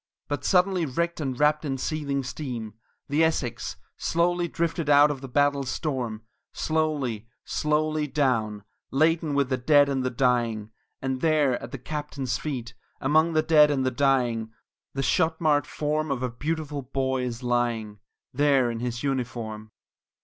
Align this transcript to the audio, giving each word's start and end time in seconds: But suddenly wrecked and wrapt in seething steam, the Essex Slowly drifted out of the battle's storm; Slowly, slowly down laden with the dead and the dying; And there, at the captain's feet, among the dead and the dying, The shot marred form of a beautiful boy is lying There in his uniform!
But 0.27 0.43
suddenly 0.43 0.83
wrecked 0.87 1.19
and 1.21 1.39
wrapt 1.39 1.63
in 1.63 1.77
seething 1.77 2.23
steam, 2.23 2.73
the 3.07 3.23
Essex 3.23 3.75
Slowly 3.97 4.47
drifted 4.47 4.89
out 4.89 5.11
of 5.11 5.21
the 5.21 5.27
battle's 5.27 5.69
storm; 5.69 6.23
Slowly, 6.53 7.27
slowly 7.45 8.07
down 8.07 8.63
laden 8.89 9.35
with 9.35 9.49
the 9.49 9.57
dead 9.59 9.89
and 9.89 10.03
the 10.03 10.09
dying; 10.09 10.71
And 11.03 11.21
there, 11.21 11.61
at 11.61 11.71
the 11.71 11.77
captain's 11.77 12.39
feet, 12.39 12.73
among 12.99 13.33
the 13.33 13.43
dead 13.43 13.69
and 13.69 13.85
the 13.85 13.91
dying, 13.91 14.51
The 14.95 15.03
shot 15.03 15.39
marred 15.39 15.67
form 15.67 16.09
of 16.09 16.23
a 16.23 16.31
beautiful 16.31 16.81
boy 16.81 17.21
is 17.21 17.43
lying 17.43 17.99
There 18.33 18.71
in 18.71 18.79
his 18.79 19.03
uniform! 19.03 19.69